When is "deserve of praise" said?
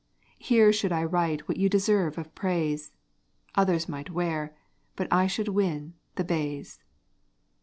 1.69-2.91